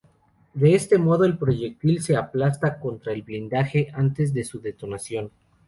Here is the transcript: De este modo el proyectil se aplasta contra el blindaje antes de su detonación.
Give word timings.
De 0.55 0.73
este 0.73 0.97
modo 0.97 1.25
el 1.25 1.37
proyectil 1.37 2.01
se 2.01 2.17
aplasta 2.17 2.79
contra 2.79 3.13
el 3.13 3.21
blindaje 3.21 3.89
antes 3.93 4.33
de 4.33 4.43
su 4.43 4.59
detonación. 4.59 5.29